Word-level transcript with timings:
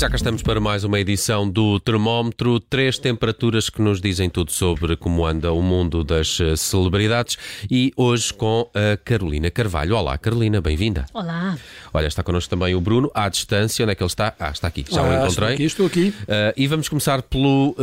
Já 0.00 0.08
cá 0.08 0.16
estamos 0.16 0.42
para 0.42 0.58
mais 0.58 0.82
uma 0.82 0.98
edição 0.98 1.46
do 1.46 1.78
Termómetro. 1.78 2.58
Três 2.58 2.96
temperaturas 2.96 3.68
que 3.68 3.82
nos 3.82 4.00
dizem 4.00 4.30
tudo 4.30 4.50
sobre 4.50 4.96
como 4.96 5.26
anda 5.26 5.52
o 5.52 5.60
mundo 5.60 6.02
das 6.02 6.40
eh, 6.40 6.56
celebridades. 6.56 7.36
E 7.70 7.92
hoje 7.94 8.32
com 8.32 8.66
a 8.72 8.96
Carolina 8.96 9.50
Carvalho. 9.50 9.94
Olá, 9.94 10.16
Carolina, 10.16 10.58
bem-vinda. 10.58 11.04
Olá. 11.12 11.54
Olha, 11.92 12.06
está 12.06 12.22
connosco 12.22 12.48
também 12.48 12.74
o 12.74 12.80
Bruno, 12.80 13.10
à 13.14 13.28
distância. 13.28 13.82
Onde 13.82 13.92
é 13.92 13.94
que 13.94 14.02
ele 14.02 14.08
está? 14.08 14.34
Ah, 14.40 14.48
está 14.48 14.68
aqui, 14.68 14.86
já 14.90 15.02
ah, 15.02 15.04
o 15.04 15.22
encontrei. 15.22 15.26
Estou 15.26 15.52
aqui, 15.52 15.64
estou 15.64 15.86
aqui. 15.86 16.14
Uh, 16.22 16.54
e 16.56 16.66
vamos 16.66 16.88
começar 16.88 17.20
pelo 17.20 17.72
uh, 17.72 17.76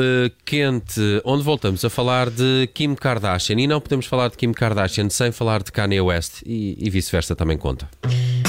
quente, 0.43 1.21
onde 1.23 1.43
voltamos 1.43 1.85
a 1.85 1.89
falar 1.89 2.31
de 2.31 2.67
Kim 2.73 2.95
Kardashian. 2.95 3.61
E 3.61 3.67
não 3.67 3.79
podemos 3.79 4.07
falar 4.07 4.29
de 4.29 4.37
Kim 4.37 4.53
Kardashian 4.53 5.07
sem 5.11 5.31
falar 5.31 5.61
de 5.61 5.71
Kanye 5.71 6.01
West. 6.01 6.41
E, 6.47 6.77
e 6.79 6.89
vice-versa 6.89 7.35
também 7.35 7.59
conta. 7.59 7.87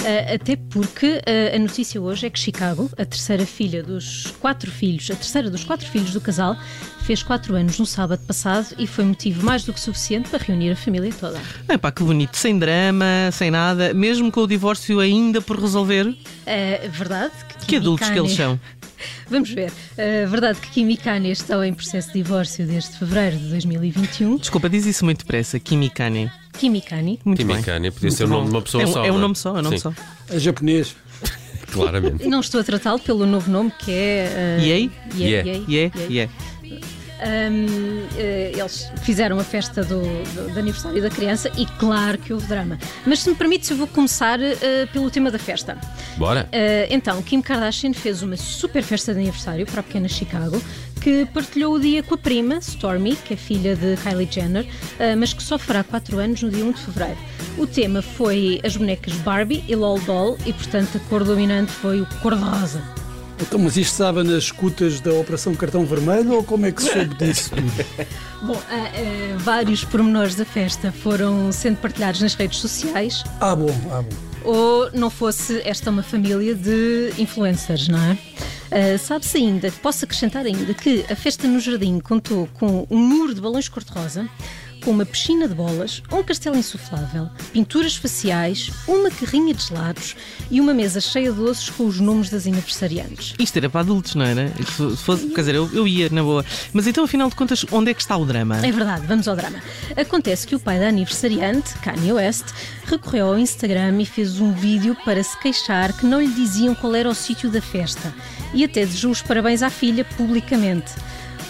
Uh, 0.08 0.36
até 0.36 0.56
porque 0.56 1.18
uh, 1.18 1.54
a 1.54 1.58
notícia 1.58 2.00
hoje 2.00 2.26
é 2.26 2.30
que 2.30 2.38
Chicago, 2.38 2.90
a 2.96 3.04
terceira 3.04 3.44
filha 3.44 3.82
dos 3.82 4.32
quatro 4.40 4.70
filhos, 4.70 5.10
a 5.10 5.14
terceira 5.14 5.50
dos 5.50 5.64
quatro 5.64 5.86
filhos 5.86 6.14
do 6.14 6.20
casal, 6.20 6.56
fez 7.02 7.22
quatro 7.22 7.54
anos 7.54 7.78
no 7.78 7.84
sábado 7.84 8.24
passado 8.26 8.74
e 8.78 8.86
foi 8.86 9.04
motivo 9.04 9.44
mais 9.44 9.64
do 9.64 9.72
que 9.74 9.78
suficiente 9.78 10.30
para 10.30 10.42
reunir 10.42 10.70
a 10.70 10.76
família 10.76 11.12
toda. 11.12 11.38
É 11.68 11.76
pá, 11.76 11.92
que 11.92 12.02
bonito, 12.02 12.38
sem 12.38 12.58
drama, 12.58 13.04
sem 13.32 13.50
nada, 13.50 13.92
mesmo 13.92 14.32
com 14.32 14.40
o 14.40 14.46
divórcio 14.46 14.98
ainda 14.98 15.42
por 15.42 15.60
resolver. 15.60 16.16
É 16.46 16.88
verdade. 16.88 17.34
Que, 17.60 17.66
que 17.66 17.76
adultos 17.76 18.08
que 18.08 18.18
eles 18.18 18.32
são. 18.32 18.58
Vamos 19.28 19.50
ver. 19.50 19.70
É 19.96 20.24
verdade 20.24 20.58
que 20.58 20.70
Kim 20.70 20.88
e 20.88 20.96
Kanye 20.96 21.32
estão 21.32 21.62
em 21.62 21.74
processo 21.74 22.08
de 22.08 22.14
divórcio 22.14 22.66
desde 22.66 22.96
fevereiro 22.96 23.36
de 23.36 23.48
2021. 23.50 24.38
Desculpa, 24.38 24.70
diz 24.70 24.86
isso 24.86 25.04
muito 25.04 25.18
depressa, 25.18 25.60
Kim 25.60 25.82
e 25.82 25.90
Kanye. 25.90 26.30
Kimikani. 26.58 27.20
Muito 27.24 27.38
Kimikani, 27.38 27.90
podia 27.90 28.10
ser 28.10 28.24
o 28.24 28.28
nome 28.28 28.46
de 28.46 28.50
uma 28.50 28.62
pessoa 28.62 28.82
é, 28.82 28.86
só. 28.86 29.04
É 29.04 29.12
um 29.12 29.16
é? 29.16 29.18
nome 29.18 29.36
só, 29.36 29.56
é 29.56 29.60
um 29.60 29.62
nome 29.62 29.78
Sim. 29.78 29.82
só. 29.82 29.92
É 30.28 30.38
japonês. 30.38 30.96
Claramente. 31.72 32.26
Não 32.26 32.40
estou 32.40 32.60
a 32.60 32.64
tratá-lo 32.64 32.98
pelo 32.98 33.26
novo 33.26 33.50
nome 33.50 33.70
que 33.78 33.92
é. 33.92 34.58
Uh, 34.58 34.62
Yei? 34.62 34.90
Yeah. 35.14 35.48
Yeah. 35.48 35.64
Yeah. 35.68 36.00
yeah. 36.08 36.32
Um, 37.18 38.06
eh, 38.16 38.52
eles 38.54 38.88
fizeram 39.02 39.40
a 39.40 39.44
festa 39.44 39.82
do, 39.82 40.00
do, 40.00 40.52
do, 40.54 40.58
aniversário 40.58 41.02
da 41.02 41.10
criança 41.10 41.50
e 41.56 41.66
claro 41.66 42.16
que 42.16 42.32
houve 42.32 42.46
drama. 42.46 42.78
Mas 43.04 43.20
se 43.20 43.30
me 43.30 43.34
permites, 43.34 43.68
eu 43.70 43.76
vou 43.76 43.88
começar 43.88 44.38
uh, 44.38 44.86
pelo 44.92 45.10
tema 45.10 45.28
da 45.30 45.38
festa. 45.38 45.76
Bora! 46.16 46.48
Uh, 46.52 46.86
então, 46.90 47.20
Kim 47.22 47.42
Kardashian 47.42 47.92
fez 47.92 48.22
uma 48.22 48.36
super 48.36 48.84
festa 48.84 49.12
de 49.12 49.18
aniversário 49.18 49.66
para 49.66 49.80
a 49.80 49.82
pequena 49.82 50.06
Chicago 50.06 50.62
que 51.00 51.26
partilhou 51.26 51.74
o 51.74 51.80
dia 51.80 52.02
com 52.02 52.14
a 52.14 52.18
prima, 52.18 52.58
Stormy, 52.58 53.16
que 53.16 53.34
é 53.34 53.36
filha 53.36 53.76
de 53.76 53.96
Kylie 53.96 54.28
Jenner, 54.30 54.64
uh, 54.64 55.16
mas 55.16 55.32
que 55.32 55.42
só 55.42 55.58
fará 55.58 55.82
4 55.84 56.18
anos 56.18 56.42
no 56.42 56.50
dia 56.50 56.64
1 56.64 56.72
de 56.72 56.80
fevereiro. 56.80 57.18
O 57.56 57.66
tema 57.66 58.02
foi 58.02 58.60
as 58.64 58.76
bonecas 58.76 59.14
Barbie 59.16 59.64
e 59.68 59.74
LOL 59.74 59.98
Doll 60.00 60.38
e, 60.44 60.52
portanto, 60.52 60.96
a 60.96 61.00
cor 61.08 61.24
dominante 61.24 61.72
foi 61.72 62.00
o 62.00 62.06
cor-de-rosa. 62.20 62.82
Então, 63.40 63.58
mas 63.58 63.76
isto 63.76 63.92
estava 63.92 64.24
nas 64.24 64.44
escutas 64.44 65.00
da 65.00 65.12
Operação 65.12 65.54
Cartão 65.54 65.84
Vermelho 65.86 66.32
ou 66.34 66.42
como 66.42 66.66
é 66.66 66.72
que 66.72 66.82
se 66.82 66.92
soube 66.92 67.14
disso 67.14 67.50
Bom, 68.42 68.52
uh, 68.52 68.56
uh, 68.56 69.38
vários 69.38 69.84
pormenores 69.84 70.34
da 70.34 70.44
festa 70.44 70.90
foram 70.90 71.52
sendo 71.52 71.76
partilhados 71.76 72.20
nas 72.20 72.34
redes 72.34 72.58
sociais. 72.58 73.22
Ah, 73.40 73.54
bom, 73.54 73.70
ah, 73.92 74.02
bom. 74.02 74.28
Ou 74.44 74.90
não 74.92 75.10
fosse 75.10 75.60
esta 75.64 75.90
uma 75.90 76.02
família 76.02 76.54
de 76.54 77.12
influencers, 77.18 77.88
não 77.88 77.98
é? 77.98 78.18
Uh, 78.68 78.98
Sabe-se 78.98 79.38
ainda, 79.38 79.72
posso 79.82 80.04
acrescentar 80.04 80.44
ainda, 80.44 80.74
que 80.74 81.04
a 81.10 81.16
festa 81.16 81.46
no 81.48 81.58
jardim 81.60 81.98
contou 82.00 82.48
com 82.54 82.86
um 82.90 82.98
muro 82.98 83.34
de 83.34 83.40
balões 83.40 83.68
cor-de-rosa, 83.68 84.28
com 84.84 84.90
uma 84.92 85.04
piscina 85.04 85.48
de 85.48 85.54
bolas, 85.54 86.02
um 86.10 86.22
castelo 86.22 86.56
insuflável, 86.56 87.28
pinturas 87.52 87.96
faciais, 87.96 88.70
uma 88.86 89.10
carrinha 89.10 89.52
de 89.52 89.62
gelados 89.62 90.16
e 90.50 90.60
uma 90.60 90.72
mesa 90.72 91.00
cheia 91.00 91.32
de 91.32 91.38
doces 91.38 91.68
com 91.70 91.86
os 91.86 92.00
nomes 92.00 92.30
das 92.30 92.46
aniversariantes. 92.46 93.34
Isto 93.38 93.56
era 93.58 93.68
para 93.68 93.80
adultos, 93.80 94.14
não 94.14 94.24
era? 94.24 94.52
Se 94.64 94.96
fosse, 94.96 95.26
quer 95.28 95.40
dizer, 95.40 95.54
eu, 95.56 95.68
eu 95.72 95.86
ia 95.86 96.08
na 96.10 96.22
boa. 96.22 96.44
Mas 96.72 96.86
então, 96.86 97.04
afinal 97.04 97.28
de 97.28 97.34
contas, 97.34 97.64
onde 97.70 97.90
é 97.90 97.94
que 97.94 98.00
está 98.00 98.16
o 98.16 98.24
drama? 98.24 98.64
É 98.64 98.72
verdade, 98.72 99.06
vamos 99.06 99.26
ao 99.28 99.36
drama. 99.36 99.60
Acontece 99.96 100.46
que 100.46 100.54
o 100.54 100.60
pai 100.60 100.78
da 100.78 100.88
aniversariante, 100.88 101.74
Kanye 101.82 102.12
West, 102.12 102.46
recorreu 102.84 103.28
ao 103.28 103.38
Instagram 103.38 104.00
e 104.00 104.06
fez 104.06 104.40
um 104.40 104.52
vídeo 104.52 104.96
para 105.04 105.22
se 105.22 105.38
queixar 105.38 105.92
que 105.92 106.06
não 106.06 106.20
lhe 106.20 106.32
diziam 106.32 106.74
qual 106.74 106.94
era 106.94 107.08
o 107.08 107.14
sítio 107.14 107.50
da 107.50 107.60
festa 107.60 108.12
e 108.52 108.64
até 108.64 108.84
desejou 108.84 109.10
os 109.10 109.22
parabéns 109.22 109.62
à 109.62 109.70
filha 109.70 110.04
publicamente. 110.04 110.92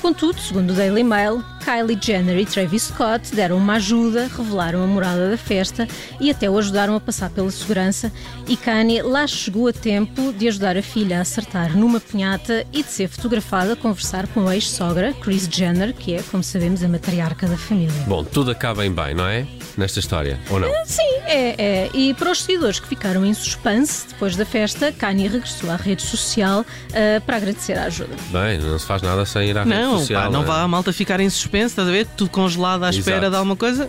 Contudo, 0.01 0.41
segundo 0.41 0.71
o 0.71 0.75
Daily 0.75 1.03
Mail, 1.03 1.45
Kylie 1.65 1.99
Jenner 2.01 2.39
e 2.39 2.47
Travis 2.47 2.85
Scott 2.85 3.35
deram 3.35 3.57
uma 3.57 3.75
ajuda, 3.75 4.29
revelaram 4.29 4.83
a 4.83 4.87
morada 4.87 5.31
da 5.31 5.37
festa 5.37 5.89
e 6.21 6.31
até 6.31 6.49
o 6.49 6.57
ajudaram 6.57 6.95
a 6.95 7.01
passar 7.01 7.31
pela 7.31 7.51
segurança. 7.51 8.13
E 8.47 8.57
Kanye 8.57 9.03
lá 9.03 9.27
chegou 9.27 9.67
a 9.67 9.73
tempo 9.73 10.33
de 10.33 10.47
ajudar 10.49 10.77
a 10.77 10.83
filha 10.83 11.19
a 11.19 11.23
acertar 11.23 11.77
numa 11.77 11.99
punhata 11.99 12.65
e 12.73 12.83
de 12.83 12.89
ser 12.89 13.09
fotografada 13.09 13.73
a 13.73 13.77
conversar 13.77 14.29
com 14.29 14.47
a 14.47 14.55
ex-sogra, 14.55 15.13
Kris 15.15 15.49
Jenner, 15.51 15.93
que 15.93 16.15
é, 16.15 16.23
como 16.23 16.45
sabemos, 16.45 16.83
a 16.85 16.89
matriarca 16.89 17.49
da 17.49 17.57
família. 17.57 18.05
Bom, 18.07 18.23
tudo 18.23 18.53
acaba 18.53 18.87
em 18.87 18.93
bem, 18.93 19.15
não 19.15 19.27
é? 19.27 19.47
Nesta 19.79 20.01
história, 20.01 20.41
ou 20.51 20.59
não? 20.59 20.69
Sim, 20.85 21.03
é, 21.25 21.55
é. 21.57 21.91
E 21.95 22.13
para 22.13 22.33
os 22.33 22.43
seguidores 22.43 22.81
que 22.81 22.89
ficaram 22.89 23.25
em 23.25 23.33
suspense 23.33 24.09
depois 24.09 24.35
da 24.35 24.45
festa, 24.45 24.91
Kanye 24.91 25.29
regressou 25.29 25.71
à 25.71 25.77
rede 25.77 26.03
social 26.03 26.63
uh, 26.63 27.21
para 27.25 27.37
agradecer 27.37 27.79
a 27.79 27.85
ajuda. 27.85 28.17
Bem, 28.33 28.59
não 28.59 28.77
se 28.77 28.85
faz 28.85 29.03
nada 29.03 29.25
sem 29.25 29.51
ir 29.51 29.57
à 29.57 29.65
não, 29.65 29.93
rede 29.93 30.01
social. 30.01 30.23
Pá, 30.23 30.31
não, 30.31 30.33
não 30.33 30.43
é? 30.43 30.47
vá 30.47 30.63
a 30.63 30.67
malta 30.67 30.93
ficar 30.93 31.21
em 31.21 31.31
suspense, 31.31 31.67
estás 31.67 31.87
a 31.87 31.93
ver? 31.93 32.09
Tudo 32.17 32.29
congelado 32.29 32.83
à 32.83 32.91
espera 32.91 33.19
Exato. 33.19 33.31
de 33.31 33.37
alguma 33.37 33.55
coisa. 33.55 33.89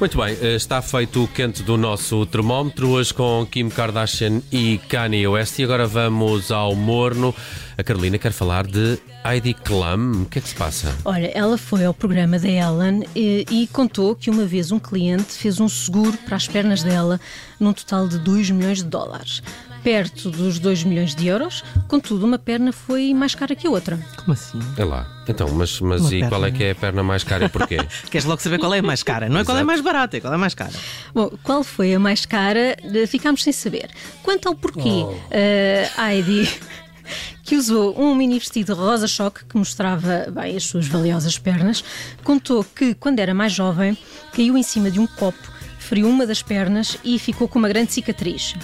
Muito 0.00 0.18
bem, 0.18 0.36
eh, 0.40 0.54
está 0.56 0.82
feito 0.82 1.22
o 1.22 1.28
quente 1.28 1.62
do 1.62 1.76
nosso 1.76 2.26
termómetro, 2.26 2.88
hoje 2.88 3.14
com 3.14 3.46
Kim 3.48 3.68
Kardashian 3.68 4.42
e 4.50 4.78
Kanye 4.88 5.26
West. 5.28 5.58
E 5.58 5.64
agora 5.64 5.86
vamos 5.86 6.50
ao 6.50 6.74
morno. 6.74 7.34
A 7.78 7.84
Carolina 7.84 8.18
quer 8.18 8.32
falar 8.32 8.66
de 8.66 8.98
Heidi 9.24 9.54
Klum. 9.54 10.22
O 10.22 10.26
que 10.26 10.38
é 10.38 10.42
que 10.42 10.48
se 10.48 10.54
passa? 10.54 10.92
Olha, 11.04 11.30
ela 11.34 11.56
foi 11.56 11.84
ao 11.84 11.94
programa 11.94 12.38
da 12.38 12.48
Ellen 12.48 13.04
e, 13.14 13.46
e, 13.48 13.66
contou 13.68 14.16
que 14.16 14.28
uma 14.28 14.44
vez 14.44 14.72
um 14.72 14.78
cliente 14.78 15.32
fez 15.34 15.60
um 15.60 15.68
seguro 15.68 16.18
para 16.18 16.36
as 16.36 16.48
pernas 16.48 16.82
dela 16.82 17.20
num 17.60 17.72
total 17.72 18.08
de 18.08 18.18
2 18.18 18.50
milhões 18.50 18.78
de 18.78 18.84
dólares 18.84 19.42
perto 19.82 20.30
dos 20.30 20.58
2 20.58 20.84
milhões 20.84 21.14
de 21.14 21.26
euros, 21.26 21.64
contudo, 21.88 22.24
uma 22.24 22.38
perna 22.38 22.72
foi 22.72 23.12
mais 23.12 23.34
cara 23.34 23.54
que 23.54 23.66
a 23.66 23.70
outra. 23.70 23.98
Como 24.16 24.32
assim? 24.32 24.58
É 24.76 24.84
lá. 24.84 25.06
Então, 25.28 25.48
mas, 25.52 25.80
mas 25.80 26.06
e 26.06 26.20
perna. 26.20 26.28
qual 26.28 26.44
é 26.44 26.50
que 26.50 26.64
é 26.64 26.70
a 26.70 26.74
perna 26.74 27.02
mais 27.02 27.24
cara 27.24 27.44
e 27.44 27.48
porquê? 27.48 27.78
Queres 28.10 28.24
logo 28.24 28.40
saber 28.40 28.58
qual 28.58 28.72
é 28.74 28.78
a 28.78 28.82
mais 28.82 29.02
cara? 29.02 29.28
Não 29.28 29.40
é 29.40 29.44
qual 29.44 29.56
é 29.56 29.60
a 29.60 29.64
mais 29.64 29.80
barata, 29.80 30.16
é 30.16 30.20
qual 30.20 30.32
é 30.32 30.36
a 30.36 30.38
mais 30.38 30.54
cara. 30.54 30.72
Bom, 31.14 31.30
qual 31.42 31.62
foi 31.62 31.94
a 31.94 31.98
mais 31.98 32.26
cara, 32.26 32.76
ficámos 33.08 33.42
sem 33.42 33.52
saber. 33.52 33.90
Quanto 34.22 34.48
ao 34.48 34.54
porquê, 34.54 34.88
oh. 34.88 35.12
uh, 35.12 36.02
Heidi 36.02 36.48
que 37.42 37.56
usou 37.56 37.98
um 38.00 38.14
mini 38.14 38.38
vestido 38.38 38.74
rosa 38.74 39.06
choque 39.06 39.44
que 39.44 39.56
mostrava 39.56 40.26
bem 40.30 40.56
as 40.56 40.64
suas 40.64 40.86
valiosas 40.86 41.38
pernas, 41.38 41.84
contou 42.22 42.64
que 42.64 42.94
quando 42.94 43.18
era 43.18 43.34
mais 43.34 43.52
jovem 43.52 43.96
caiu 44.32 44.56
em 44.56 44.62
cima 44.62 44.90
de 44.90 45.00
um 45.00 45.06
copo, 45.06 45.50
feriu 45.78 46.08
uma 46.08 46.26
das 46.26 46.42
pernas 46.42 46.96
e 47.04 47.18
ficou 47.18 47.48
com 47.48 47.58
uma 47.58 47.68
grande 47.68 47.92
cicatriz. 47.92 48.54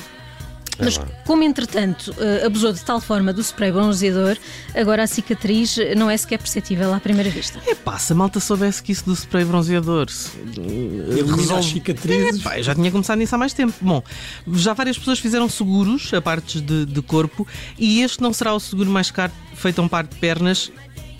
Mas 0.78 1.00
como 1.26 1.42
entretanto 1.42 2.08
uh, 2.12 2.46
abusou 2.46 2.72
de 2.72 2.80
tal 2.84 3.00
forma 3.00 3.32
do 3.32 3.40
spray 3.40 3.72
bronzeador, 3.72 4.36
agora 4.74 5.02
a 5.02 5.06
cicatriz 5.06 5.76
não 5.96 6.08
é 6.10 6.16
sequer 6.16 6.38
perceptível 6.38 6.92
à 6.94 7.00
primeira 7.00 7.30
vista. 7.30 7.60
É 7.66 7.74
pá, 7.74 7.98
se 7.98 8.12
a 8.12 8.16
malta 8.16 8.40
soubesse 8.40 8.82
que 8.82 8.92
isso 8.92 9.04
do 9.04 9.12
spray 9.12 9.44
bronzeador 9.44 10.06
resolve 11.36 11.72
cicatrizes. 11.72 12.40
É, 12.40 12.42
pá, 12.42 12.58
eu 12.58 12.62
já 12.62 12.74
tinha 12.74 12.90
começado 12.90 13.18
nisso 13.18 13.34
há 13.34 13.38
mais 13.38 13.52
tempo. 13.52 13.74
Bom, 13.80 14.02
já 14.52 14.72
várias 14.72 14.98
pessoas 14.98 15.18
fizeram 15.18 15.48
seguros 15.48 16.12
a 16.14 16.20
partes 16.20 16.60
de, 16.60 16.86
de 16.86 17.02
corpo 17.02 17.46
e 17.78 18.02
este 18.02 18.22
não 18.22 18.32
será 18.32 18.54
o 18.54 18.60
seguro 18.60 18.90
mais 18.90 19.10
caro 19.10 19.32
feito 19.54 19.80
a 19.80 19.84
um 19.84 19.88
par 19.88 20.06
de 20.06 20.16
pernas. 20.16 20.70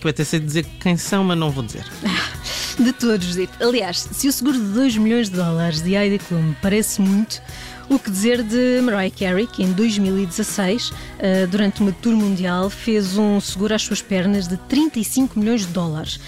Que 0.00 0.06
eu 0.06 0.10
até 0.10 0.22
sei 0.22 0.38
dizer 0.38 0.64
quem 0.78 0.96
são, 0.96 1.24
mas 1.24 1.36
não 1.36 1.50
vou 1.50 1.64
dizer. 1.64 1.84
De 2.78 2.92
todos, 2.92 3.36
Aliás, 3.60 4.08
se 4.12 4.28
o 4.28 4.32
seguro 4.32 4.58
de 4.58 4.72
2 4.72 4.96
milhões 4.98 5.28
de 5.28 5.36
dólares 5.36 5.82
de 5.82 5.94
Heidi 5.94 6.18
Klum 6.18 6.54
parece 6.62 7.00
muito, 7.00 7.42
O 7.90 7.98
que 7.98 8.10
dizer 8.10 8.42
de 8.42 8.82
Mariah 8.82 9.10
Carey, 9.18 9.46
que 9.46 9.62
em 9.62 9.72
2016, 9.72 10.92
eh, 11.18 11.46
durante 11.46 11.80
uma 11.80 11.90
tour 11.90 12.14
mundial, 12.14 12.68
fez 12.68 13.16
um 13.16 13.40
seguro 13.40 13.74
às 13.74 13.80
suas 13.80 14.02
pernas 14.02 14.46
de 14.46 14.58
35 14.58 15.38
milhões 15.40 15.62
de 15.62 15.68
dólares. 15.68 16.20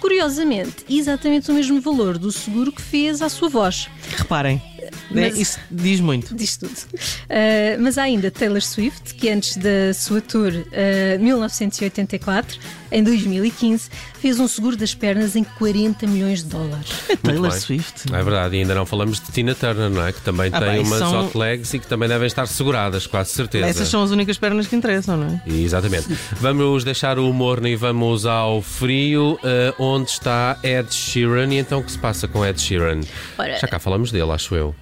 Curiosamente, 0.00 0.76
exatamente 0.88 1.50
o 1.50 1.54
mesmo 1.54 1.80
valor 1.80 2.18
do 2.18 2.30
seguro 2.30 2.70
que 2.70 2.80
fez 2.80 3.20
à 3.20 3.28
sua 3.28 3.48
voz. 3.48 3.88
Reparem, 4.16 4.62
né, 5.10 5.22
Mas- 5.28 5.36
isso 5.38 5.58
diz 5.68 5.98
muito. 5.98 6.32
Diz 6.36 6.56
tudo. 6.56 6.70
Uh, 6.72 7.80
mas 7.80 7.98
há 7.98 8.04
ainda 8.04 8.30
Taylor 8.30 8.62
Swift, 8.62 9.14
que 9.14 9.28
antes 9.28 9.56
da 9.56 9.92
sua 9.92 10.20
tour 10.20 10.52
uh, 10.52 11.20
1984, 11.20 12.60
em 12.90 13.02
2015, 13.02 13.90
fez 14.20 14.38
um 14.40 14.48
seguro 14.48 14.76
das 14.76 14.94
pernas 14.94 15.36
em 15.36 15.44
40 15.44 16.06
milhões 16.06 16.42
de 16.42 16.48
dólares. 16.50 16.88
Taylor 17.22 17.50
bem. 17.50 17.60
Swift. 17.60 18.12
É 18.12 18.22
verdade, 18.22 18.56
e 18.56 18.60
ainda 18.60 18.74
não 18.74 18.86
falamos 18.86 19.20
de 19.20 19.30
Tina 19.32 19.54
Turner, 19.54 19.90
não 19.90 20.06
é? 20.06 20.12
Que 20.12 20.20
também 20.20 20.50
Ah, 20.52 20.58
tem 20.60 20.70
bem, 20.70 20.80
umas 20.80 20.98
são- 20.98 21.26
hot 21.26 21.36
legs 21.36 21.72
e 21.74 21.78
que 21.78 21.86
também 21.86 22.08
devem 22.08 22.26
estar 22.26 22.46
seguradas, 22.46 23.06
quase 23.06 23.30
certeza. 23.30 23.66
Essas 23.66 23.88
são 23.88 24.02
as 24.02 24.10
únicas 24.10 24.38
pernas 24.38 24.66
que 24.66 24.76
interessam, 24.76 25.16
não 25.16 25.40
é? 25.46 25.50
Exatamente. 25.52 26.06
Vamos 26.40 26.84
deixar 26.84 27.18
o 27.18 27.32
morno 27.32 27.68
e 27.68 27.76
vamos 27.76 28.24
ao 28.26 28.60
frio, 28.62 29.38
eh, 29.44 29.74
onde 29.78 30.10
está 30.10 30.58
Ed 30.62 30.94
Sheeran. 30.94 31.52
E 31.52 31.58
então 31.58 31.80
o 31.80 31.84
que 31.84 31.92
se 31.92 31.98
passa 31.98 32.26
com 32.28 32.44
Ed 32.44 32.60
Sheeran? 32.60 33.00
Ora, 33.36 33.58
Já 33.58 33.68
cá 33.68 33.78
falamos 33.78 34.10
dele, 34.10 34.30
acho 34.32 34.54
eu. 34.54 34.74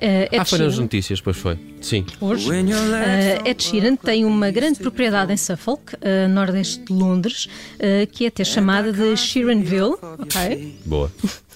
Uh, 0.00 0.30
Ed 0.30 0.38
ah, 0.38 0.44
foi 0.44 0.58
nas 0.58 0.78
notícias, 0.78 1.20
pois 1.20 1.36
foi. 1.36 1.58
Sim. 1.80 2.06
hoje. 2.20 2.48
Uh, 2.48 3.48
Ed 3.48 3.62
Sheeran 3.62 3.96
tem 3.96 4.24
uma 4.24 4.50
grande 4.50 4.78
propriedade 4.78 5.32
em 5.32 5.36
Suffolk, 5.36 5.94
uh, 5.94 6.28
nordeste 6.28 6.84
de 6.84 6.92
Londres, 6.92 7.46
uh, 7.74 8.06
que 8.12 8.24
é 8.24 8.28
até 8.28 8.44
chamada 8.44 8.92
de 8.92 9.16
Sheeranville. 9.16 9.96
ok? 10.18 10.78
Boa. 10.84 11.10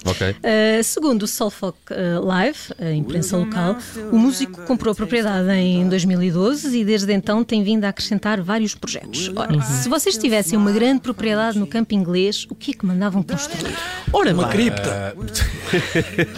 Ok. 0.05 0.29
Uh, 0.31 0.83
segundo 0.83 1.23
o 1.23 1.27
Suffolk 1.27 1.77
uh, 1.91 2.25
Live, 2.25 2.59
a 2.79 2.91
imprensa 2.91 3.37
local, 3.37 3.77
o 4.11 4.17
músico 4.17 4.61
comprou 4.63 4.91
a 4.91 4.95
propriedade 4.95 5.49
em 5.51 5.87
2012 5.87 6.77
e 6.77 6.83
desde 6.83 7.13
então 7.13 7.43
tem 7.43 7.63
vindo 7.63 7.85
a 7.85 7.89
acrescentar 7.89 8.41
vários 8.41 8.75
projetos. 8.75 9.31
Ora, 9.35 9.61
se 9.61 9.87
vocês 9.87 10.17
tivessem 10.17 10.57
uma 10.57 10.71
grande 10.71 11.01
propriedade 11.01 11.57
no 11.57 11.67
campo 11.67 11.93
inglês, 11.93 12.45
o 12.49 12.55
que 12.55 12.71
é 12.71 12.73
que 12.73 12.85
mandavam 12.85 13.23
construir? 13.23 13.73
Ora, 14.11 14.33
Uma 14.33 14.49
cripta. 14.49 15.15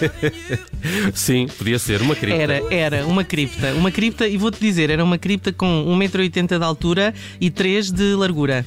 Sim, 1.14 1.48
podia 1.58 1.80
ser 1.80 1.95
uma 2.02 2.16
cripta. 2.16 2.42
Era, 2.42 2.62
era 2.74 3.06
uma 3.06 3.24
cripta. 3.24 3.74
Uma 3.74 3.92
cripta, 3.92 4.28
e 4.28 4.38
vou-te 4.38 4.60
dizer, 4.60 4.90
era 4.90 5.04
uma 5.04 5.18
cripta 5.18 5.52
com 5.54 5.86
1,80m 5.98 6.58
de 6.58 6.64
altura 6.64 7.14
e 7.40 7.50
3 7.50 7.92
de 7.92 8.16
largura. 8.16 8.66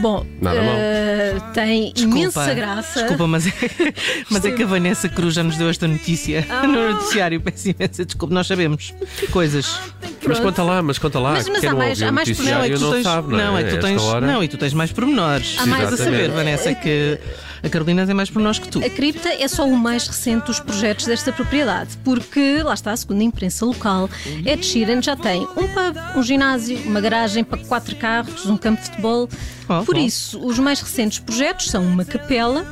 Bom, 0.00 0.20
uh, 0.20 1.52
tem 1.52 1.92
Desculpa, 1.92 2.18
imensa 2.18 2.54
graça. 2.54 3.00
Desculpa, 3.00 3.26
mas 3.26 3.46
é, 3.48 3.52
mas 4.30 4.44
é 4.44 4.52
que 4.52 4.62
a 4.62 4.66
Vanessa 4.66 5.08
Cruz 5.08 5.34
já 5.34 5.42
nos 5.42 5.56
deu 5.56 5.68
esta 5.68 5.88
notícia 5.88 6.46
Ah. 6.50 6.64
no 6.66 6.92
noticiário. 6.92 7.40
Peço 7.40 7.70
imensa 7.70 8.04
desculpa, 8.04 8.32
nós 8.32 8.46
sabemos 8.46 8.94
coisas. 9.32 9.78
Mas 10.24 10.38
conta 10.38 10.62
lá, 10.62 10.80
mas 10.82 10.98
conta 10.98 11.18
lá. 11.18 11.32
Mas- 11.32 11.48
mas 11.48 11.64
há 11.64 11.70
não 11.70 11.78
mais- 11.78 12.00
há 12.00 12.12
mais 12.12 12.28
noticiário 12.28 12.64
é 12.64 12.68
que 12.68 12.74
tu 12.76 12.80
não 12.80 12.92
tens, 12.92 13.02
sabe, 13.02 13.32
não 13.32 13.58
é? 13.58 13.62
é 13.62 13.64
tu 13.64 13.80
tens, 13.80 14.02
não, 14.22 14.44
e 14.44 14.48
tu 14.48 14.56
tens 14.56 14.72
mais 14.72 14.92
pormenores. 14.92 15.56
Há 15.58 15.66
mais- 15.66 15.82
Estás 15.84 16.00
a 16.00 16.04
saber, 16.04 16.30
Vanessa, 16.30 16.74
que 16.74 17.18
a 17.62 17.68
Carolina 17.68 18.06
tem 18.06 18.14
mais 18.14 18.30
pormenores 18.30 18.58
que 18.58 18.68
tu. 18.68 18.78
A 18.84 18.90
cripta 18.90 19.28
é 19.28 19.48
só 19.48 19.66
o 19.66 19.76
mais 19.76 20.06
recente 20.06 20.46
dos 20.46 20.60
projetos 20.60 21.06
desta 21.06 21.32
propriedade, 21.32 21.96
porque, 22.04 22.62
lá 22.62 22.74
está, 22.74 22.96
segundo 22.96 23.20
a 23.20 23.24
imprensa 23.24 23.64
local, 23.64 24.08
Ed 24.44 24.64
Sheeran 24.64 25.02
já 25.02 25.16
tem 25.16 25.42
um 25.42 25.66
pub, 25.68 25.96
um 26.16 26.22
ginásio, 26.22 26.78
uma 26.86 27.00
garagem 27.00 27.44
para 27.44 27.58
quatro 27.58 27.96
carros, 27.96 28.46
um 28.46 28.56
campo 28.56 28.80
de 28.80 28.88
futebol. 28.88 29.28
Oh, 29.68 29.84
Por 29.84 29.96
oh. 29.96 29.98
isso, 29.98 30.38
os 30.44 30.58
mais 30.58 30.80
recentes 30.80 31.18
projetos 31.18 31.68
são 31.68 31.84
uma 31.84 32.04
capela, 32.04 32.64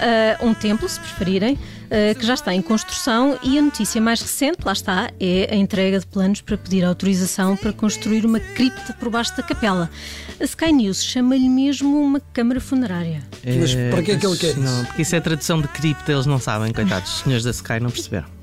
ah, 0.00 0.44
um 0.44 0.54
templo, 0.54 0.88
se 0.88 0.98
preferirem, 0.98 1.58
que 2.18 2.24
já 2.24 2.34
está 2.34 2.54
em 2.54 2.62
construção, 2.62 3.38
e 3.42 3.58
a 3.58 3.62
notícia 3.62 4.00
mais 4.00 4.20
recente, 4.20 4.58
lá 4.64 4.72
está, 4.72 5.10
é 5.18 5.48
a 5.52 5.56
entrega 5.56 5.98
de 5.98 6.06
planos 6.06 6.40
para 6.40 6.56
pedir 6.56 6.84
autorização 6.84 7.56
para 7.56 7.72
construir 7.72 8.24
uma 8.24 8.38
cripta 8.38 8.92
por 8.94 9.10
baixo 9.10 9.36
da 9.36 9.42
capela. 9.42 9.90
A 10.40 10.44
Sky 10.44 10.72
News 10.72 11.02
chama-lhe 11.04 11.48
mesmo 11.48 12.00
uma 12.00 12.20
câmara 12.32 12.60
funerária. 12.60 13.22
Mas 13.44 13.74
para 13.74 14.02
que 14.02 14.12
é 14.12 14.16
que 14.16 14.26
ele 14.26 14.36
quer 14.36 14.56
Não, 14.56 14.72
isso? 14.78 14.86
porque 14.86 15.02
isso 15.02 15.16
é 15.16 15.20
tradução 15.20 15.60
de 15.60 15.68
cripta, 15.68 16.12
eles 16.12 16.26
não 16.26 16.38
sabem, 16.38 16.72
coitados, 16.72 17.12
os 17.12 17.20
senhores 17.20 17.44
da 17.44 17.50
Sky 17.50 17.80
não 17.80 17.90
perceberam. 17.90 18.39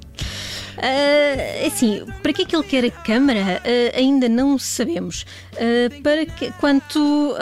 Ah, 0.78 1.66
assim, 1.66 2.04
para 2.22 2.34
que 2.34 2.44
é 2.44 2.46
que 2.46 2.56
ele 2.56 2.64
quer 2.64 2.86
a 2.86 2.92
Câmara? 2.92 3.62
Ah, 3.64 3.98
ainda 3.98 4.30
não 4.30 4.58
sabemos. 4.58 5.26
Ah, 5.54 5.90
para 6.04 6.26
que, 6.26 6.52
quanto 6.60 7.36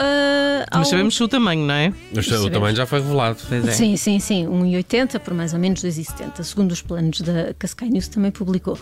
ao... 0.70 0.78
Mas 0.78 0.88
sabemos 0.88 1.20
o 1.20 1.28
tamanho, 1.28 1.66
não 1.66 1.74
é? 1.74 1.92
O 2.42 2.50
tamanho 2.50 2.76
já 2.76 2.86
foi 2.86 3.00
revelado. 3.00 3.38
Pois 3.48 3.66
é. 3.66 3.72
Sim, 3.72 3.96
sim, 3.96 4.18
sim, 4.18 4.46
1,80 4.46 5.18
por 5.20 5.34
mais 5.34 5.52
ou 5.52 5.58
menos 5.58 5.82
2,70, 5.82 6.42
segundo 6.42 6.72
os 6.72 6.82
planos 6.82 7.20
da, 7.20 7.54
que 7.54 7.64
a 7.64 7.66
Sky 7.66 7.90
News 7.90 8.08
também 8.08 8.30
publicou. 8.30 8.78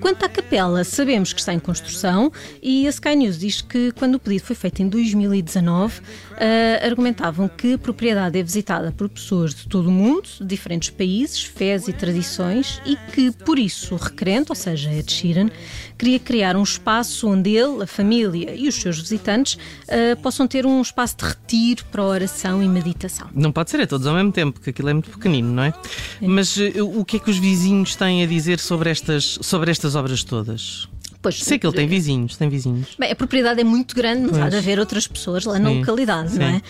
Quanto 0.00 0.24
à 0.24 0.28
capela, 0.28 0.84
sabemos 0.84 1.32
que 1.32 1.40
está 1.40 1.52
em 1.52 1.58
construção 1.58 2.32
e 2.62 2.86
a 2.86 2.90
Sky 2.90 3.16
News 3.16 3.38
diz 3.38 3.60
que 3.60 3.92
quando 3.92 4.16
o 4.16 4.18
pedido 4.18 4.44
foi 4.44 4.56
feito 4.56 4.82
em 4.82 4.88
2019, 4.88 6.00
ah, 6.32 6.86
argumentavam 6.86 7.48
que 7.48 7.74
a 7.74 7.78
propriedade 7.78 8.38
é 8.38 8.42
visitada 8.42 8.92
por 8.92 9.08
pessoas 9.08 9.54
de 9.54 9.68
todo 9.68 9.88
o 9.88 9.92
mundo, 9.92 10.28
de 10.40 10.46
diferentes 10.46 10.90
países, 10.90 11.42
fés 11.42 11.88
e 11.88 11.92
tradições 11.92 12.80
e 12.84 12.96
que, 13.12 13.30
por 13.30 13.58
isso, 13.58 13.91
o 13.94 13.96
requerente, 13.96 14.50
ou 14.50 14.56
seja, 14.56 14.92
Ed 14.92 15.10
Sheeran, 15.10 15.50
queria 15.98 16.18
criar 16.18 16.56
um 16.56 16.62
espaço 16.62 17.28
onde 17.28 17.50
ele, 17.50 17.82
a 17.82 17.86
família 17.86 18.54
e 18.54 18.68
os 18.68 18.74
seus 18.74 18.98
visitantes 18.98 19.58
ah, 19.88 20.16
possam 20.22 20.46
ter 20.46 20.66
um 20.66 20.80
espaço 20.80 21.16
de 21.18 21.24
retiro 21.24 21.84
para 21.90 22.02
oração 22.02 22.62
e 22.62 22.68
meditação. 22.68 23.28
Não 23.34 23.52
pode 23.52 23.70
ser 23.70 23.80
a 23.80 23.86
todos 23.86 24.06
ao 24.06 24.14
mesmo 24.14 24.32
tempo, 24.32 24.52
porque 24.54 24.70
aquilo 24.70 24.88
é 24.88 24.92
muito 24.92 25.10
pequenino, 25.10 25.52
não 25.52 25.62
é? 25.62 25.74
Mas 26.20 26.58
eh, 26.58 26.82
o 26.82 27.04
que 27.04 27.16
é 27.16 27.20
que 27.20 27.30
os 27.30 27.38
vizinhos 27.38 27.96
têm 27.96 28.22
a 28.22 28.26
dizer 28.26 28.58
sobre 28.58 28.90
estas, 28.90 29.38
sobre 29.42 29.70
estas 29.70 29.94
obras 29.94 30.24
todas? 30.24 30.88
Pois, 31.22 31.38
Sei 31.38 31.56
que 31.56 31.64
ele 31.64 31.76
tem 31.76 31.86
vizinhos, 31.86 32.36
tem 32.36 32.48
vizinhos. 32.48 32.88
Bem, 32.98 33.12
a 33.12 33.14
propriedade 33.14 33.60
é 33.60 33.64
muito 33.64 33.94
grande, 33.94 34.22
mas 34.22 34.32
há 34.38 34.44
de 34.46 34.50
Pois. 34.50 34.54
haver 34.56 34.80
outras 34.80 35.06
pessoas 35.06 35.44
lá 35.44 35.56
na 35.56 35.68
Sim, 35.70 35.78
localidade, 35.78 36.36
não 36.36 36.44
é? 36.46 36.60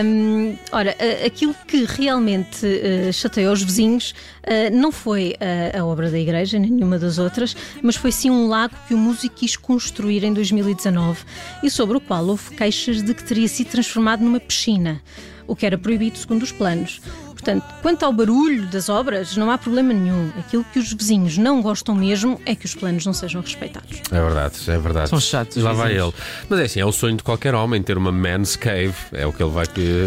Ahm, 0.00 0.56
ora, 0.70 0.94
a- 0.98 1.26
aquilo 1.26 1.52
que 1.66 1.84
realmente 1.84 2.64
eh, 2.64 3.10
chateou 3.12 3.52
os 3.52 3.62
vizinhos 3.62 4.14
eh, 4.44 4.70
não 4.70 4.92
foi 4.92 5.34
a, 5.74 5.80
a 5.80 5.84
obra 5.84 6.10
da 6.10 6.18
igreja, 6.18 6.58
nem 6.58 6.70
nenhuma 6.70 6.98
das 6.98 7.18
outras, 7.18 7.56
mas 7.82 7.96
foi 7.96 8.12
sim 8.12 8.30
um 8.30 8.46
lago 8.48 8.74
que 8.86 8.94
o 8.94 8.98
músico 8.98 9.34
quis 9.36 9.56
construir 9.56 10.22
em 10.24 10.32
2019 10.32 11.20
e 11.62 11.68
sobre 11.70 11.96
o 11.96 12.00
qual 12.00 12.24
houve 12.26 12.50
queixas 12.54 13.02
de 13.02 13.12
que 13.14 13.24
teria 13.24 13.48
sido 13.48 13.68
transformado 13.70 14.22
numa 14.22 14.38
piscina, 14.38 15.02
o 15.46 15.56
que 15.56 15.66
era 15.66 15.76
proibido 15.76 16.18
segundo 16.18 16.42
os 16.42 16.52
planos. 16.52 17.00
Portanto, 17.42 17.64
quanto 17.82 18.04
ao 18.04 18.12
barulho 18.12 18.66
das 18.66 18.88
obras, 18.88 19.36
não 19.36 19.50
há 19.50 19.58
problema 19.58 19.92
nenhum. 19.92 20.30
Aquilo 20.38 20.64
que 20.72 20.78
os 20.78 20.92
vizinhos 20.92 21.36
não 21.36 21.60
gostam 21.60 21.92
mesmo 21.94 22.40
é 22.46 22.54
que 22.54 22.64
os 22.66 22.74
planos 22.74 23.04
não 23.04 23.12
sejam 23.12 23.40
respeitados. 23.40 24.00
É 24.12 24.20
verdade, 24.20 24.54
é 24.68 24.78
verdade. 24.78 25.08
São 25.10 25.18
chatos, 25.20 25.56
lá 25.56 25.72
vai 25.72 25.92
ele. 25.96 26.12
Mas 26.48 26.60
é 26.60 26.64
assim, 26.64 26.80
é 26.80 26.86
o 26.86 26.92
sonho 26.92 27.16
de 27.16 27.22
qualquer 27.24 27.52
homem 27.54 27.82
ter 27.82 27.98
uma 27.98 28.12
man's 28.12 28.54
cave. 28.54 28.94
É 29.12 29.26
o 29.26 29.32
que 29.32 29.42
ele 29.42 29.50
vai 29.50 29.66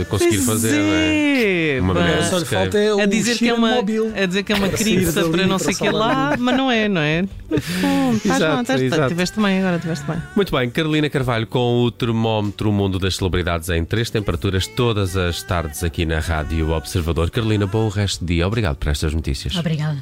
conseguir 0.10 0.36
Pois 0.38 0.46
fazer, 0.46 0.78
não 0.82 0.94
é? 0.94 1.76
é, 1.76 1.82
Uma 1.82 1.94
pá. 1.94 2.00
man's 2.00 2.26
Só 2.28 2.38
lhe 2.38 2.46
cave. 2.46 2.56
falta 2.64 2.78
é 2.78 2.90
A 2.90 2.96
o 2.96 3.08
dizer, 3.08 3.38
que 3.38 3.50
é 3.50 3.54
uma, 3.54 3.76
móvel. 3.76 4.14
a 4.16 4.26
dizer 4.26 4.44
que 4.44 4.54
é 4.54 4.56
uma 4.56 4.70
cripta 4.76 5.30
para 5.30 5.46
não 5.46 5.60
sei 5.60 5.74
o 5.74 5.78
que 5.78 5.90
lá, 5.90 6.36
mas 6.40 6.56
não 6.58 6.72
é, 6.72 6.88
não 6.88 7.02
é? 7.02 7.22
No 7.50 7.62
fundo, 7.62 8.16
Estás 8.18 8.36
Exato, 8.38 8.56
bom, 8.56 8.62
estás 8.62 8.80
bem. 8.80 8.88
exato. 8.88 9.08
Tiveste 9.10 9.40
bem 9.42 9.60
agora, 9.60 9.80
tiveste 9.80 10.06
bem. 10.06 10.18
Muito 10.36 10.56
bem, 10.56 10.70
Carolina 10.70 11.10
Carvalho 11.10 11.46
com 11.48 11.84
o 11.84 11.92
termómetro 11.92 12.72
Mundo 12.72 12.98
das 12.98 13.18
Celebridades 13.18 13.70
em 13.70 13.84
três 13.84 14.10
temperaturas 14.10 14.66
todas 14.68 15.18
as 15.18 15.44
tardes 15.44 15.84
aqui 15.84 16.06
na 16.06 16.20
Rádio 16.20 16.72
Observador. 16.72 17.25
Carolina, 17.32 17.66
bom 17.66 17.90
resto 17.90 18.26
de 18.26 18.36
dia. 18.36 18.48
Obrigado 18.48 18.76
por 18.78 18.90
estas 18.90 19.14
notícias. 19.14 19.56
Obrigada. 19.56 20.02